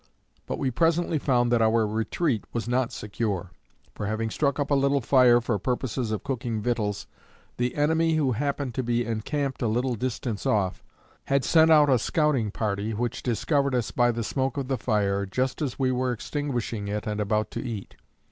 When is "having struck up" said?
4.07-4.71